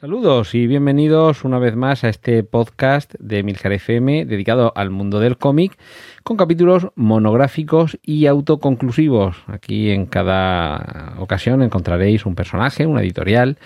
[0.00, 5.18] Saludos y bienvenidos una vez más a este podcast de Milcar FM dedicado al mundo
[5.18, 5.76] del cómic
[6.22, 9.42] con capítulos monográficos y autoconclusivos.
[9.48, 13.58] Aquí en cada ocasión encontraréis un personaje, una editorial,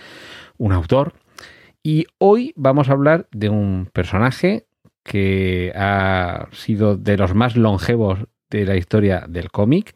[0.56, 1.12] un autor.
[1.82, 4.64] Y hoy vamos a hablar de un personaje
[5.02, 9.94] que ha sido de los más longevos de la historia del cómic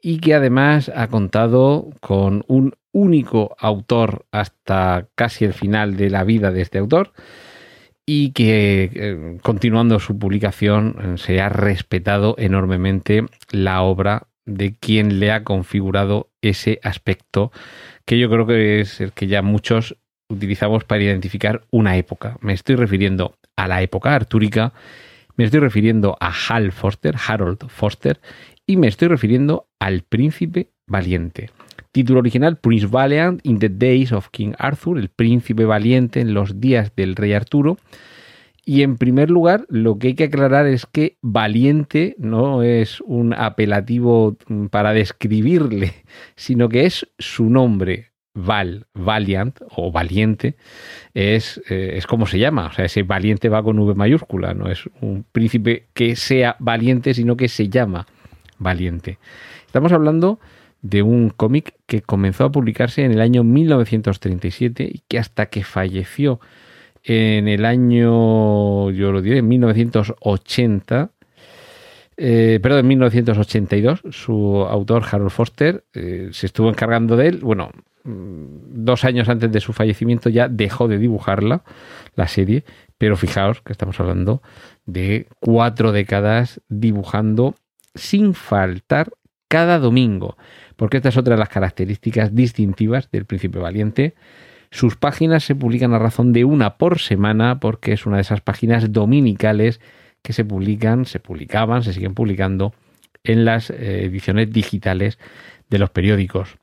[0.00, 6.24] y que además ha contado con un único autor hasta casi el final de la
[6.24, 7.12] vida de este autor
[8.06, 15.18] y que eh, continuando su publicación eh, se ha respetado enormemente la obra de quien
[15.18, 17.50] le ha configurado ese aspecto
[18.04, 19.96] que yo creo que es el que ya muchos
[20.28, 22.36] utilizamos para identificar una época.
[22.40, 24.72] Me estoy refiriendo a la época artúrica,
[25.36, 28.20] me estoy refiriendo a Hal Foster, Harold Foster,
[28.66, 31.50] y me estoy refiriendo al príncipe valiente.
[31.92, 36.60] Título original, Prince Valiant in the Days of King Arthur, el príncipe valiente en los
[36.60, 37.78] días del rey Arturo.
[38.64, 43.32] Y en primer lugar, lo que hay que aclarar es que valiente no es un
[43.32, 44.36] apelativo
[44.70, 45.92] para describirle,
[46.36, 48.10] sino que es su nombre.
[48.38, 50.56] Val, Valiant o Valiente,
[51.14, 52.66] es, eh, es como se llama.
[52.66, 57.14] O sea, ese valiente va con V mayúscula, no es un príncipe que sea valiente,
[57.14, 58.06] sino que se llama
[58.58, 59.18] valiente.
[59.66, 60.38] Estamos hablando
[60.82, 65.64] de un cómic que comenzó a publicarse en el año 1937 y que hasta que
[65.64, 66.40] falleció
[67.02, 71.10] en el año, yo lo diré, en 1980,
[72.16, 77.38] eh, perdón, en 1982, su autor Harold Foster eh, se estuvo encargando de él.
[77.42, 77.70] Bueno,
[78.04, 81.62] mm, dos años antes de su fallecimiento ya dejó de dibujarla,
[82.16, 82.64] la serie,
[82.98, 84.42] pero fijaos que estamos hablando
[84.84, 87.54] de cuatro décadas dibujando
[87.96, 89.12] sin faltar
[89.48, 90.36] cada domingo
[90.76, 94.14] porque esta es otra de las características distintivas del Príncipe Valiente.
[94.70, 98.42] Sus páginas se publican a razón de una por semana porque es una de esas
[98.42, 99.80] páginas dominicales
[100.22, 102.74] que se publican, se publicaban, se siguen publicando
[103.24, 105.18] en las eh, ediciones digitales
[105.70, 106.56] de los periódicos.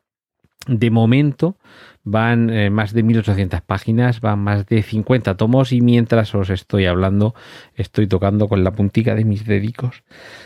[0.68, 1.58] De momento
[2.04, 6.86] van eh, más de 1800 páginas, van más de 50 tomos y mientras os estoy
[6.86, 7.34] hablando
[7.76, 10.04] estoy tocando con la puntica de mis dedicos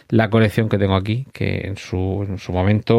[0.09, 2.95] la colección que tengo aquí, que en su, en su momento,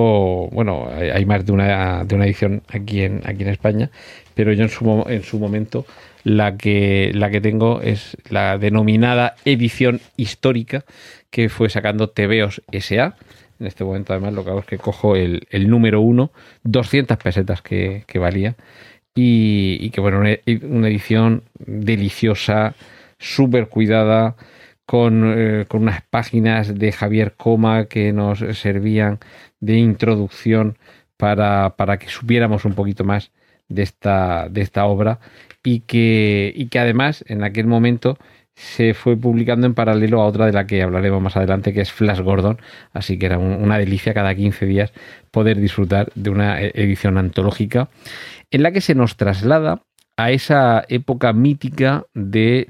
[0.52, 3.90] bueno, hay más de una, de una edición aquí en, aquí en España,
[4.34, 5.86] pero yo en su, en su momento
[6.24, 10.84] la que, la que tengo es la denominada edición histórica
[11.30, 13.16] que fue sacando TVOs SA
[13.60, 16.30] en este momento, además, lo que hago es que cojo el, número uno,
[16.64, 18.56] 200 pesetas que, valía,
[19.14, 22.74] y, que, bueno, una, edición deliciosa,
[23.18, 24.36] súper cuidada,
[24.86, 29.18] con, eh, con, unas páginas de Javier Coma que nos servían
[29.60, 30.78] de introducción
[31.18, 33.30] para, para que supiéramos un poquito más
[33.68, 35.20] de esta, de esta obra
[35.62, 38.18] y que, y que además en aquel momento
[38.58, 41.92] se fue publicando en paralelo a otra de la que hablaremos más adelante, que es
[41.92, 42.58] Flash Gordon.
[42.92, 44.92] Así que era una delicia cada 15 días
[45.30, 47.88] poder disfrutar de una e-, edición antológica
[48.50, 49.82] en la que se nos traslada
[50.16, 52.66] a esa época mítica de,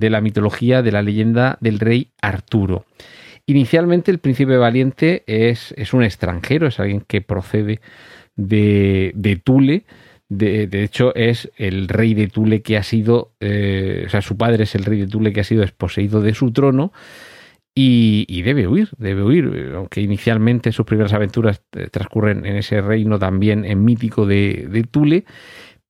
[0.00, 2.86] la mitología, de la leyenda del rey Arturo.
[3.46, 7.80] Inicialmente el príncipe valiente es, es un extranjero, es alguien que procede
[8.36, 9.84] de, de Tule,
[10.28, 14.64] de, hecho, es el rey de Tule que ha sido, eh, o sea, su padre
[14.64, 16.92] es el rey de Tule que ha sido desposeído de su trono
[17.74, 23.18] y, debe huir, debe huir, aunque inicialmente sus primeras aventuras eh, transcurren en ese reino
[23.18, 25.24] también en mítico de, de Tule,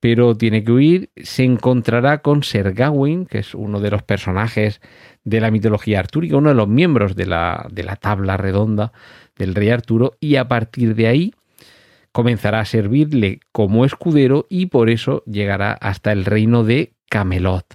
[0.00, 4.80] pero tiene que huir, se encontrará con Ser Gawain, que es uno de los personajes
[5.24, 8.92] de la mitología artúrica, uno de los miembros de la, de la tabla redonda
[9.36, 11.34] del rey Arturo, y a partir de ahí
[12.16, 17.66] comenzará a servirle como escudero y por eso llegará hasta el reino de Camelot.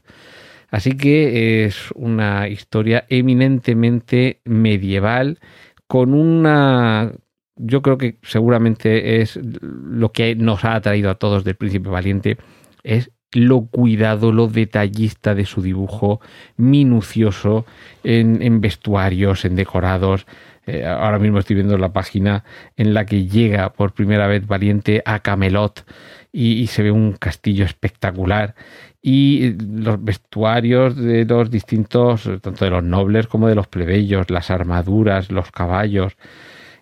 [0.72, 5.38] Así que es una historia eminentemente medieval
[5.86, 7.12] con una
[7.56, 12.38] yo creo que seguramente es lo que nos ha atraído a todos del Príncipe Valiente
[12.82, 16.20] es lo cuidado, lo detallista de su dibujo,
[16.58, 17.66] minucioso
[18.04, 20.26] en, vestuarios, en decorados,
[20.68, 22.44] eh, ahora mismo estoy viendo la página
[22.78, 25.86] en la que llega por primera vez Valiente a Camelot
[26.32, 28.56] y, se ve un castillo espectacular.
[29.02, 34.52] Y los vestuarios de los distintos, tanto de los nobles como de los plebeyos, las
[34.52, 36.16] armaduras, los caballos,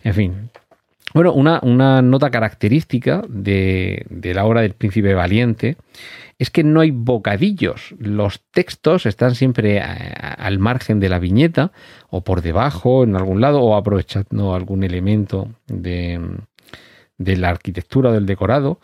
[0.04, 0.50] en fin,
[1.13, 5.77] Bueno, una, nota característica de, la obra del Príncipe Valiente
[6.38, 7.95] es que no hay bocadillos.
[8.00, 11.71] Los textos están siempre al margen de la viñeta
[12.09, 16.38] o por debajo, en algún lado, o aprovechando algún elemento de,
[17.17, 18.79] de la arquitectura del decorado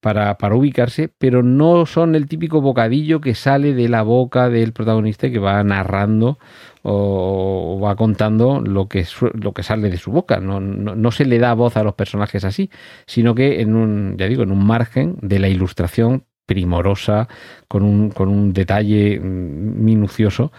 [0.00, 4.72] para, para, ubicarse, pero no son el típico bocadillo que sale de la boca del
[4.72, 6.38] protagonista que va narrando
[6.82, 10.40] o, va contando lo que, lo que sale de su boca.
[10.40, 12.70] No, no, se le da voz a los personajes así,
[13.06, 17.28] sino que en un, ya digo, en un margen de la ilustración primorosa,
[17.68, 20.50] con un, con un detalle mm, minucioso,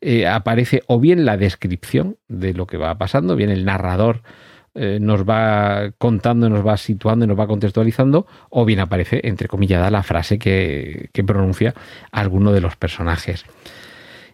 [0.00, 4.22] eh, aparece o bien la descripción de lo que va pasando, bien el narrador
[4.74, 9.48] eh, nos va contando, nos va situando y nos va contextualizando, o bien aparece, entre
[9.48, 11.74] comillas, la frase que, pronuncia
[12.12, 13.44] alguno de los personajes.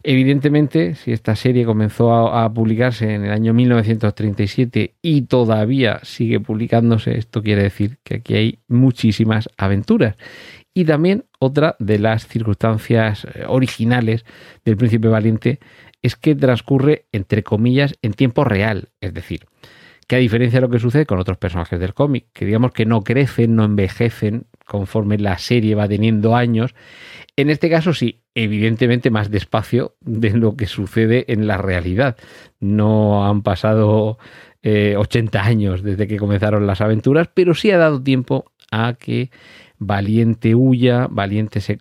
[0.02, 7.16] Evidentemente, si esta serie comenzó a, publicarse en el año 1937 y todavía sigue publicándose,
[7.16, 10.16] esto quiere decir que aquí hay muchísimas aventuras.
[10.74, 14.26] Y también otra de las circunstancias eh, originales
[14.64, 15.60] del Príncipe Valiente
[16.02, 18.90] es que transcurre, entre comillas, en tiempo real.
[19.00, 19.46] Es decir,
[20.06, 22.86] que a diferencia de lo que sucede con otros personajes del cómic, que digamos que
[22.86, 26.74] no crecen, no envejecen conforme la serie va teniendo años,
[27.36, 32.16] en este caso sí, evidentemente más despacio de lo que sucede en la realidad.
[32.60, 34.18] No han pasado
[34.62, 39.30] 80 eh, años desde que comenzaron las aventuras, pero sí ha dado tiempo a que
[39.78, 41.76] Valiente huya, Valiente se,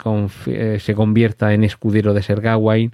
[0.48, 2.92] eh, se convierta en escudero de Ser Gawain,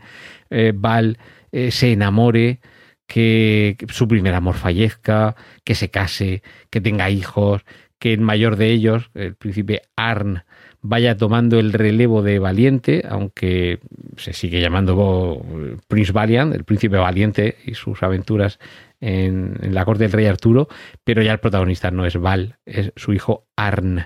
[0.50, 1.18] eh, Val
[1.52, 2.60] se enamore,
[3.09, 7.65] que su primer amor fallezca, que se case, que tenga hijos,
[7.97, 10.44] que el mayor de ellos, el príncipe Arn,
[10.81, 13.79] vaya tomando el relevo de Valiente, aunque
[14.15, 15.44] se sigue llamando
[15.88, 18.59] Prince Valiant, el príncipe Valiente y sus aventuras
[19.01, 20.67] en, la corte del rey Arturo,
[21.03, 24.06] pero ya el protagonista no es Val, es su hijo Arn.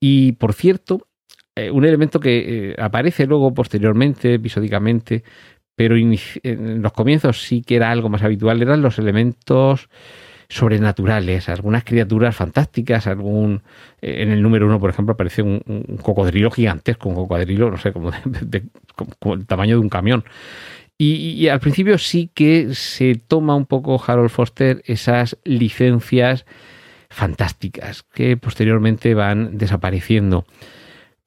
[0.00, 1.06] Y por cierto,
[1.54, 5.22] eh, un elemento que eh, aparece luego posteriormente, episódicamente,
[5.74, 9.88] pero en los comienzos sí que era algo más habitual, eran los elementos
[10.52, 13.62] sobrenaturales, algunas criaturas fantásticas, algún
[14.02, 15.60] eh, en el número uno, por ejemplo, aparece un,
[16.02, 18.62] cocodrilo gigantesco, un cocodrilo, no sé, como, de,
[19.24, 20.24] el tamaño de un camión.
[20.98, 26.46] Y, al principio sí que se toma un poco Harold Foster esas licencias
[27.08, 30.44] fantásticas que posteriormente van desapareciendo.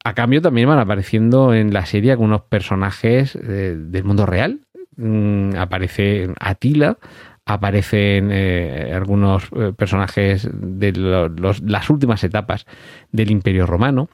[0.06, 4.60] A cambio también van apareciendo en la serie algunos personajes eh, del mundo real.
[4.94, 6.98] Mm, aparece Atila,
[7.44, 12.66] aparecen eh, algunos eh, personajes de las últimas etapas
[13.10, 14.08] del Imperio Romano.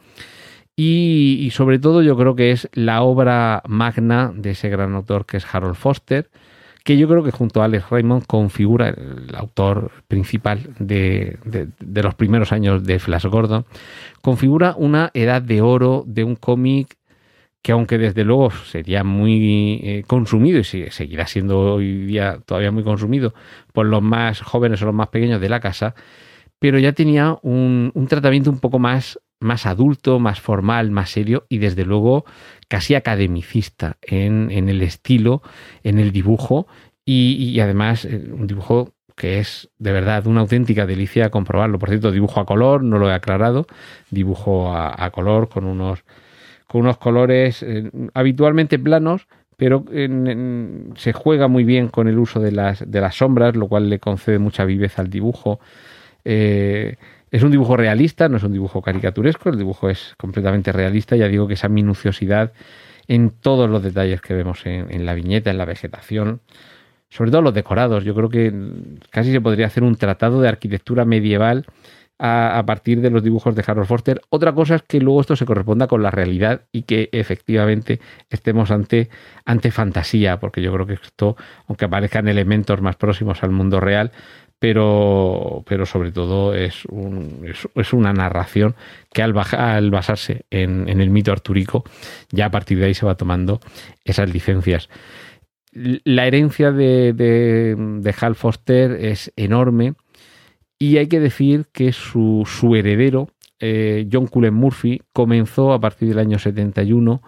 [0.74, 5.36] Y, sobre todo yo creo que es la obra magna de ese gran autor que
[5.36, 6.30] es Harold Foster,
[6.84, 12.14] que yo creo que junto a Alex Raymond configura el autor principal de, de los
[12.14, 13.64] primeros años de Flash Gordon,
[14.20, 16.96] configura una edad de oro de un cómic
[17.62, 22.82] que aunque desde luego sería muy eh, consumido y seguirá siendo hoy día todavía muy
[22.82, 23.34] consumido
[23.72, 25.94] por los más jóvenes o los más pequeños de la casa,
[26.58, 31.58] pero ya tenía un, tratamiento un poco más, más adulto, más formal, más serio y
[31.58, 32.24] desde luego
[32.68, 35.42] casi academicista en, el estilo,
[35.82, 36.66] en el dibujo
[37.04, 41.78] y, además eh, un dibujo que es de verdad una auténtica delicia comprobarlo.
[41.78, 43.66] Por cierto, dibujo a color, no lo he aclarado,
[44.10, 46.02] dibujo a color con unos
[46.72, 49.84] con unos colores eh, habitualmente planos, pero
[50.96, 53.98] se juega muy bien con el uso de las, de las sombras, lo cual le
[53.98, 55.60] concede mucha viveza al dibujo.
[56.24, 56.96] Eh,
[57.32, 61.26] es un dibujo realista, no es un dibujo caricaturesco, el dibujo es completamente realista, ya
[61.26, 62.52] digo que esa minuciosidad
[63.08, 66.40] en todos los detalles que vemos en la viñeta, en la vegetación,
[67.08, 68.04] sobre todo los decorados.
[68.04, 68.52] Yo creo que
[69.10, 71.66] casi se podría hacer un tratado de arquitectura medieval
[72.24, 74.20] a, partir de los dibujos de Harold Foster.
[74.28, 78.70] Otra cosa es que luego esto se corresponda con la realidad y que efectivamente estemos
[78.70, 79.10] ante,
[79.44, 81.36] ante fantasía, porque yo creo que esto,
[81.66, 84.12] aunque aparezcan elementos más próximos al mundo real,
[84.62, 88.76] pero, pero sobre todo es, un, es, una narración
[89.12, 91.82] que al, basarse en, el mito artúrico,
[92.30, 93.58] ya a partir de ahí se va tomando
[94.04, 94.88] esas licencias.
[95.72, 99.94] La herencia de, de, de Hal Foster es enorme
[100.78, 106.20] y hay que decir que su, heredero, eh, John Cullen Murphy, comenzó a partir del
[106.20, 107.20] año 71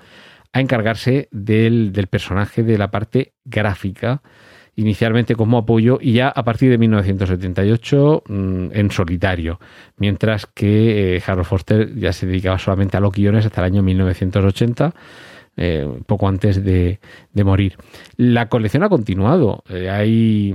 [0.52, 4.22] a encargarse del, personaje de la parte gráfica,
[4.76, 9.60] inicialmente como apoyo y ya a partir de 1978 mm, en solitario,
[9.96, 13.82] mientras que eh, Harold Foster ya se dedicaba solamente a los guiones hasta el año
[13.82, 14.94] 1980
[15.56, 16.98] eh, poco antes de,
[17.44, 17.76] morir.
[18.16, 19.62] La colección ha continuado.
[19.68, 20.52] Eh, hay,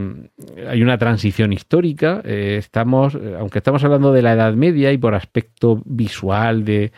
[0.68, 2.22] hay, una transición histórica.
[2.26, 6.92] Estamos, aunque estamos hablando de la Edad Media y por aspecto visual de,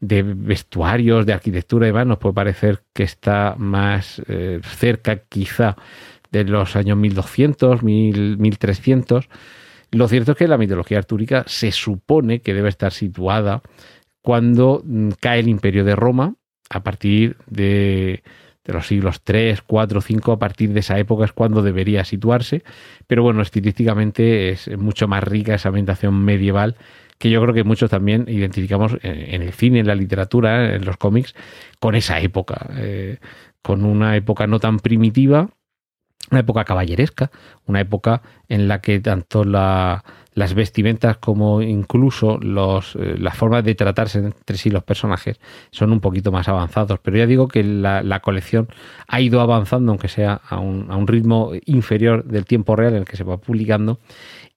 [0.00, 4.20] de vestuarios, de arquitectura y demás, nos puede parecer que está más
[4.62, 5.76] cerca quizá
[6.32, 9.28] de los años 1200, 1300.
[9.92, 13.62] Lo cierto es que la mitología artúrica se supone que debe estar situada
[14.22, 16.34] cuando mm, cae el imperio de Roma,
[16.70, 18.22] a partir de,
[18.64, 22.62] los siglos 3, 4, 5, a partir de esa época es cuando debería situarse,
[23.06, 26.76] pero bueno, estilísticamente es mucho más rica esa ambientación medieval
[27.18, 30.96] que yo creo que muchos también identificamos en el cine, en la literatura, en los
[30.96, 31.36] cómics,
[31.78, 33.18] con esa época, eh,
[33.62, 35.48] con una época no tan primitiva,
[36.32, 37.30] una época caballeresca,
[37.66, 40.02] una época en la que tanto la,
[40.34, 45.38] las vestimentas como incluso los, eh, las formas de tratarse entre sí los personajes
[45.70, 46.98] son un poquito más avanzados.
[47.00, 48.68] Pero ya digo que la, colección
[49.06, 53.00] ha ido avanzando, aunque sea a un, a un, ritmo inferior del tiempo real en
[53.00, 54.00] el que se va publicando.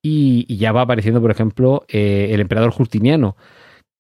[0.02, 3.36] Y, ya va apareciendo, por ejemplo, eh, el emperador Justiniano,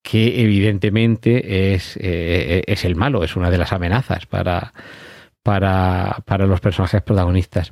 [0.03, 4.71] que evidentemente es, eh, es el malo, es una de las amenazas para,
[5.45, 7.71] para, para los personajes protagonistas.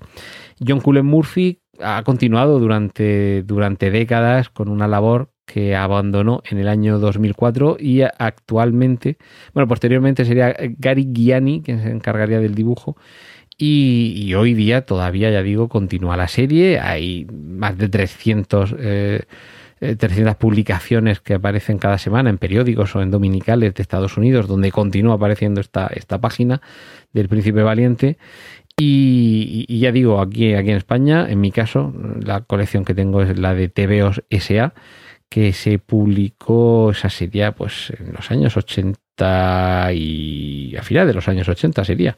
[0.65, 6.67] John Cullen Murphy ha continuado durante, durante décadas con una labor que abandonó en el
[6.67, 9.17] año 2004 y actualmente,
[9.55, 12.95] bueno, posteriormente sería Gary Gianni quien se encargaría del dibujo
[13.57, 19.27] y, hoy día todavía, ya digo, continúa la serie, hay más de 300, 300
[19.83, 24.47] eh, eh, publicaciones que aparecen cada semana en periódicos o en dominicales de Estados Unidos
[24.47, 26.61] donde continúa apareciendo esta, esta página
[27.11, 28.17] del Príncipe Valiente
[28.77, 33.37] y, ya digo, aquí, aquí en España, en mi caso, la colección que tengo es
[33.37, 34.73] la de TVOs SA,
[35.29, 41.27] que se publicó, esa sería pues en los años 80 y a final de los
[41.27, 42.17] años 80 sería.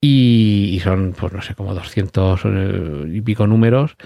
[0.00, 3.96] Y, son, pues no sé, como 200 eh, y pico números.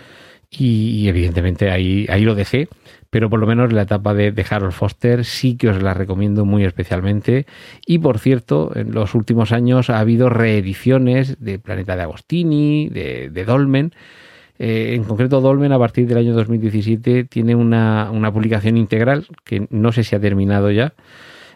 [0.50, 2.68] Y, evidentemente ahí, ahí lo dejé
[3.16, 6.64] pero por lo menos la etapa de, Harold Foster sí que os la recomiendo muy
[6.64, 7.46] especialmente.
[7.86, 13.44] Y por cierto, en los últimos años ha habido reediciones de Planeta de Agostini, de,
[13.46, 13.94] Dolmen.
[14.58, 19.92] Eh, en concreto, Dolmen a partir del año 2017 tiene una, publicación integral que no
[19.92, 20.92] sé si ha terminado ya,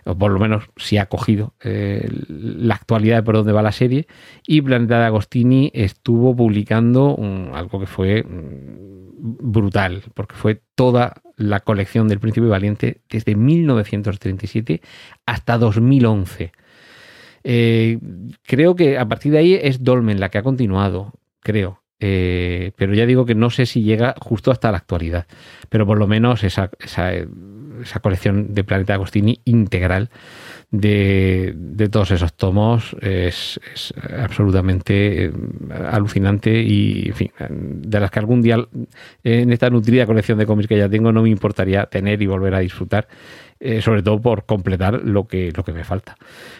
[0.04, 3.73] o por lo menos si ha cogido eh, la actualidad de por dónde va la
[3.73, 4.07] serie.
[4.47, 7.19] Y Planeta de Agostini estuvo publicando
[7.52, 14.80] algo que fue mm, brutal, porque fue toda la colección del Príncipe Valiente desde 1937
[15.26, 16.52] hasta 2011.
[17.42, 17.99] Eh,
[18.42, 21.80] creo que a partir de ahí es Dolmen la que ha continuado, creo.
[22.00, 25.26] Eh, pero ya digo que no sé si llega justo hasta la actualidad.
[25.69, 30.11] Pero por lo menos esa, esa, esa colección de Planeta Agostini integral
[30.71, 33.61] de, todos esos tomos es,
[34.19, 35.33] absolutamente eh,
[35.90, 38.57] alucinante y, en fin, de las que algún día
[39.25, 42.54] en esta nutrida colección de cómics que ya tengo no me importaría tener y volver
[42.54, 43.09] a disfrutar,
[43.59, 46.16] eh, sobre todo por completar lo que, lo que me falta.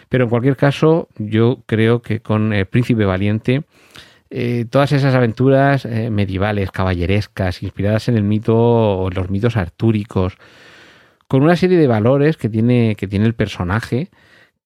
[0.09, 3.63] Pero en cualquier caso, yo creo que con el Príncipe Valiente,
[4.31, 10.37] eh, todas esas aventuras medievales, caballerescas, inspiradas en el mito los mitos artúricos,
[11.27, 14.09] con una serie de valores que tiene, que tiene el personaje,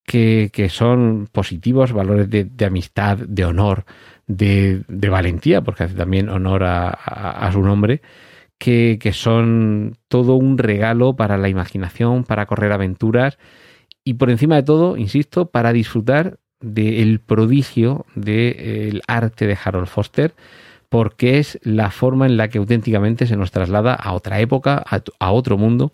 [0.06, 3.86] que, son positivos, valores de, amistad, de honor,
[4.28, 8.02] de, valentía, porque hace también honor a, su nombre,
[8.58, 13.38] que, son todo un regalo para la imaginación, para correr aventuras
[14.04, 20.34] y por encima de todo, insisto, para disfrutar del prodigio del arte de Harold Foster,
[20.90, 24.84] porque es la forma en la que auténticamente se nos traslada a otra época,
[25.20, 25.92] a otro mundo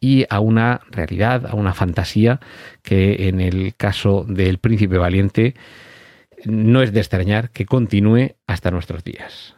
[0.00, 2.40] y a una realidad, a una fantasía
[2.82, 5.54] que en el caso del príncipe valiente
[6.44, 9.57] no es de extrañar que continúe hasta nuestros días.